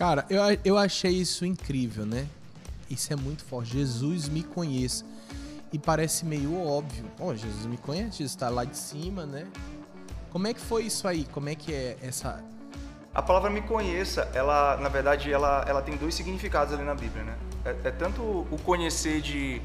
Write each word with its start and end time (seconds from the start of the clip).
Cara, 0.00 0.24
eu, 0.30 0.40
eu 0.64 0.78
achei 0.78 1.10
isso 1.10 1.44
incrível, 1.44 2.06
né? 2.06 2.26
Isso 2.88 3.12
é 3.12 3.16
muito 3.16 3.44
forte. 3.44 3.72
Jesus 3.72 4.30
me 4.30 4.42
conheça. 4.42 5.04
E 5.70 5.78
parece 5.78 6.24
meio 6.24 6.58
óbvio. 6.58 7.04
Ó, 7.20 7.26
oh, 7.26 7.36
Jesus 7.36 7.66
me 7.66 7.76
conhece, 7.76 8.12
Jesus 8.12 8.30
está 8.30 8.48
lá 8.48 8.64
de 8.64 8.78
cima, 8.78 9.26
né? 9.26 9.46
Como 10.30 10.46
é 10.46 10.54
que 10.54 10.60
foi 10.60 10.84
isso 10.84 11.06
aí? 11.06 11.26
Como 11.26 11.50
é 11.50 11.54
que 11.54 11.74
é 11.74 11.98
essa. 12.00 12.42
A 13.14 13.20
palavra 13.20 13.50
me 13.50 13.60
conheça, 13.60 14.26
ela, 14.32 14.78
na 14.78 14.88
verdade, 14.88 15.30
ela, 15.30 15.66
ela 15.68 15.82
tem 15.82 15.94
dois 15.98 16.14
significados 16.14 16.72
ali 16.72 16.82
na 16.82 16.94
Bíblia, 16.94 17.22
né? 17.22 17.36
É, 17.62 17.88
é 17.88 17.90
tanto 17.90 18.22
o 18.22 18.58
conhecer 18.64 19.20
de. 19.20 19.60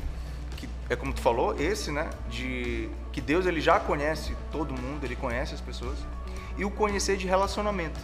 Que, 0.57 0.67
é 0.89 0.97
como 0.97 1.13
tu 1.13 1.21
falou, 1.21 1.57
esse, 1.57 1.91
né? 1.91 2.09
De 2.29 2.89
que 3.13 3.21
Deus 3.21 3.45
ele 3.45 3.61
já 3.61 3.79
conhece 3.79 4.35
todo 4.51 4.73
mundo, 4.73 5.01
ele 5.05 5.15
conhece 5.15 5.53
as 5.53 5.61
pessoas. 5.61 5.97
E 6.57 6.65
o 6.65 6.69
conhecer 6.69 7.15
de 7.15 7.25
relacionamento. 7.25 8.01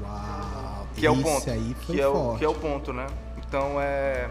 Uau! 0.00 0.65
Que 0.96 1.06
é 1.06 1.10
o 1.10 1.22
ponto. 1.22 1.50
Aí 1.50 1.76
foi 1.84 1.96
que, 1.96 2.00
é 2.00 2.08
o, 2.08 2.36
que 2.38 2.44
é 2.44 2.48
o 2.48 2.54
ponto, 2.54 2.92
né? 2.92 3.06
Então 3.46 3.80
é. 3.80 4.30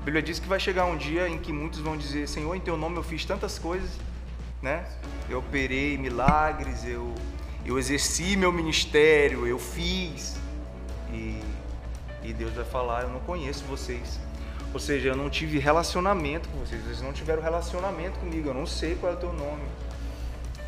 A 0.00 0.04
Bíblia 0.04 0.20
diz 0.20 0.40
que 0.40 0.48
vai 0.48 0.58
chegar 0.58 0.84
um 0.86 0.96
dia 0.96 1.28
em 1.28 1.38
que 1.38 1.52
muitos 1.52 1.78
vão 1.78 1.96
dizer: 1.96 2.28
Senhor, 2.28 2.54
em 2.54 2.60
teu 2.60 2.76
nome 2.76 2.96
eu 2.96 3.02
fiz 3.02 3.24
tantas 3.24 3.58
coisas, 3.58 3.90
né? 4.60 4.84
Eu 5.30 5.38
operei 5.38 5.96
milagres, 5.96 6.84
eu, 6.84 7.14
eu 7.64 7.78
exerci 7.78 8.36
meu 8.36 8.52
ministério, 8.52 9.46
eu 9.46 9.58
fiz. 9.58 10.36
E, 11.12 11.40
e 12.24 12.32
Deus 12.32 12.52
vai 12.52 12.64
falar: 12.64 13.02
Eu 13.02 13.10
não 13.10 13.20
conheço 13.20 13.64
vocês. 13.64 14.18
Ou 14.74 14.80
seja, 14.80 15.10
eu 15.10 15.16
não 15.16 15.28
tive 15.28 15.58
relacionamento 15.58 16.48
com 16.48 16.58
vocês, 16.58 16.82
vocês 16.82 17.02
não 17.02 17.12
tiveram 17.12 17.42
relacionamento 17.42 18.18
comigo, 18.18 18.48
eu 18.48 18.54
não 18.54 18.66
sei 18.66 18.94
qual 18.94 19.12
é 19.12 19.14
o 19.14 19.18
teu 19.18 19.32
nome. 19.32 19.62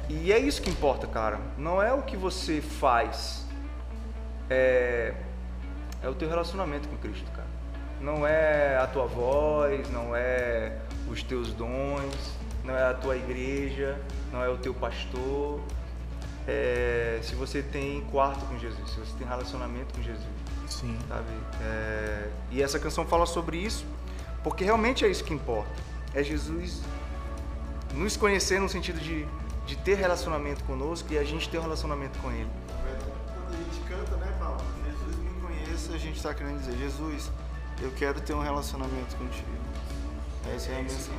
E 0.08 0.30
é 0.30 0.38
isso 0.38 0.60
que 0.60 0.68
importa, 0.68 1.06
cara. 1.06 1.40
Não 1.56 1.82
é 1.82 1.92
o 1.92 2.02
que 2.02 2.16
você 2.16 2.60
faz, 2.60 3.43
é, 4.50 5.14
é 6.02 6.08
o 6.08 6.14
teu 6.14 6.28
relacionamento 6.28 6.88
com 6.88 6.96
Cristo, 6.96 7.30
cara 7.32 7.54
não 8.04 8.26
é 8.26 8.76
a 8.76 8.86
tua 8.86 9.06
voz, 9.06 9.88
não 9.90 10.14
é 10.14 10.76
os 11.08 11.22
teus 11.22 11.52
dons, 11.54 12.32
não 12.62 12.76
é 12.76 12.90
a 12.90 12.94
tua 12.94 13.16
igreja, 13.16 13.98
não 14.30 14.42
é 14.42 14.48
o 14.48 14.58
teu 14.58 14.74
pastor. 14.74 15.58
É, 16.46 17.18
se 17.22 17.34
você 17.34 17.62
tem 17.62 18.02
quarto 18.12 18.44
com 18.44 18.58
Jesus, 18.58 18.90
se 18.90 19.00
você 19.00 19.16
tem 19.16 19.26
relacionamento 19.26 19.94
com 19.94 20.02
Jesus. 20.02 20.26
Sim. 20.68 20.98
Sabe? 21.08 21.30
É, 21.62 22.28
e 22.50 22.62
essa 22.62 22.78
canção 22.78 23.06
fala 23.06 23.24
sobre 23.24 23.56
isso, 23.56 23.86
porque 24.42 24.64
realmente 24.64 25.04
é 25.04 25.08
isso 25.08 25.24
que 25.24 25.32
importa. 25.32 25.72
É 26.12 26.22
Jesus 26.22 26.82
nos 27.94 28.16
conhecer 28.16 28.60
no 28.60 28.68
sentido 28.68 29.00
de, 29.00 29.26
de 29.66 29.76
ter 29.78 29.94
relacionamento 29.94 30.62
conosco 30.64 31.10
e 31.12 31.16
a 31.16 31.24
gente 31.24 31.48
ter 31.48 31.58
um 31.58 31.62
relacionamento 31.62 32.18
com 32.18 32.30
Ele. 32.30 32.50
A 33.54 33.56
gente 33.56 33.88
canta, 33.88 34.16
né, 34.16 34.34
Paulo? 34.38 34.60
Jesus 34.84 35.16
me 35.16 35.40
conheça, 35.40 35.92
a 35.92 35.98
gente 35.98 36.16
está 36.16 36.34
querendo 36.34 36.58
dizer, 36.58 36.76
Jesus, 36.76 37.30
eu 37.80 37.90
quero 37.92 38.20
ter 38.20 38.34
um 38.34 38.42
relacionamento 38.42 39.16
contigo. 39.16 39.48
Essa 40.54 40.72
é 40.72 40.80
a 40.80 40.82
mensagem. 40.82 41.14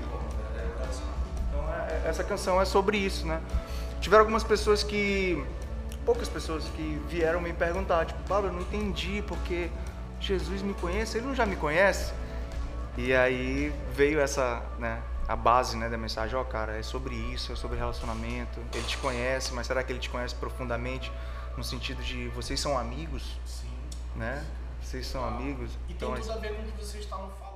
Então, 1.49 1.73
é, 1.73 2.09
essa 2.09 2.23
canção 2.23 2.61
é 2.61 2.65
sobre 2.65 2.97
isso, 2.97 3.25
né? 3.25 3.41
Tiveram 4.01 4.21
algumas 4.21 4.43
pessoas 4.43 4.83
que, 4.83 5.43
poucas 6.05 6.27
pessoas 6.27 6.65
que 6.75 7.01
vieram 7.07 7.41
me 7.41 7.53
perguntar, 7.53 8.05
tipo, 8.05 8.21
Pablo, 8.27 8.49
eu 8.49 8.53
não 8.53 8.61
entendi 8.61 9.23
porque 9.25 9.71
Jesus 10.19 10.61
me 10.61 10.73
conhece, 10.73 11.17
ele 11.17 11.27
não 11.27 11.35
já 11.35 11.45
me 11.45 11.55
conhece? 11.55 12.13
E 12.97 13.13
aí 13.13 13.73
veio 13.93 14.19
essa, 14.19 14.61
né, 14.77 15.01
a 15.27 15.35
base, 15.35 15.75
né, 15.75 15.89
da 15.89 15.97
mensagem, 15.97 16.35
ó, 16.35 16.41
oh, 16.41 16.45
cara, 16.45 16.77
é 16.77 16.83
sobre 16.83 17.15
isso, 17.15 17.51
é 17.51 17.55
sobre 17.55 17.77
relacionamento. 17.77 18.59
Ele 18.73 18.85
te 18.85 18.97
conhece, 18.97 19.53
mas 19.53 19.67
será 19.67 19.83
que 19.83 19.91
ele 19.91 19.99
te 19.99 20.09
conhece 20.09 20.35
profundamente 20.35 21.11
no 21.57 21.63
sentido 21.63 22.03
de 22.03 22.27
vocês 22.29 22.59
são 22.59 22.77
amigos? 22.77 23.37
Sim. 23.45 23.71
Né? 24.15 24.45
Vocês 24.81 25.07
são 25.07 25.25
amigos. 25.25 25.71
E 25.89 25.93
então, 25.93 26.13
tem 26.13 26.21
tudo 26.21 26.33
a 26.33 26.37
ver 26.37 26.55
com 26.55 26.61
o 26.61 26.65
que 26.65 26.77
vocês 26.77 27.03
estavam 27.03 27.29
falando 27.31 27.54